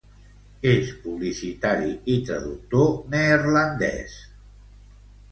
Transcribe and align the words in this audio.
És 0.69 0.87
publicitari 1.01 1.91
i 2.13 2.15
traductor 2.29 2.87
neerlandès. 3.11 4.17